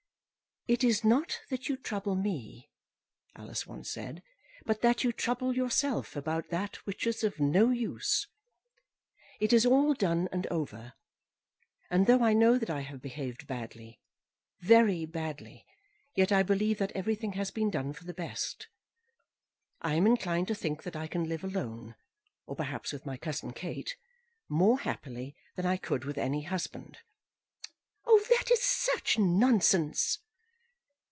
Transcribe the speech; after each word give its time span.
"It 0.67 0.83
is 0.83 1.03
not 1.03 1.41
that 1.49 1.67
you 1.67 1.75
trouble 1.75 2.13
me," 2.15 2.69
Alice 3.35 3.65
once 3.67 3.89
said, 3.91 4.21
"but 4.63 4.81
that 4.81 5.03
you 5.03 5.11
trouble 5.11 5.53
yourself 5.55 6.15
about 6.15 6.49
that 6.49 6.75
which 6.85 7.05
is 7.07 7.23
of 7.25 7.39
no 7.41 7.71
use. 7.71 8.27
It 9.39 9.51
is 9.53 9.65
all 9.65 9.93
done 9.95 10.29
and 10.31 10.45
over; 10.47 10.93
and 11.89 12.05
though 12.05 12.21
I 12.23 12.31
know 12.33 12.57
that 12.59 12.69
I 12.69 12.81
have 12.81 13.01
behaved 13.01 13.47
badly, 13.47 13.99
very 14.59 15.03
badly, 15.07 15.65
yet 16.15 16.31
I 16.31 16.41
believe 16.43 16.77
that 16.77 16.91
everything 16.95 17.31
has 17.33 17.49
been 17.51 17.71
done 17.71 17.91
for 17.91 18.03
the 18.05 18.13
best. 18.13 18.67
I 19.81 19.95
am 19.95 20.05
inclined 20.05 20.47
to 20.49 20.55
think 20.55 20.83
that 20.83 20.95
I 20.95 21.07
can 21.07 21.23
live 21.27 21.43
alone, 21.43 21.95
or 22.45 22.55
perhaps 22.55 22.93
with 22.93 23.03
my 23.05 23.17
cousin 23.17 23.51
Kate, 23.51 23.97
more 24.47 24.77
happily 24.79 25.35
than 25.55 25.65
I 25.65 25.75
could 25.77 26.05
with 26.05 26.19
any 26.19 26.43
husband." 26.43 26.99
"That 28.29 28.51
is 28.51 28.61
such 28.63 29.17
nonsense." 29.19 30.19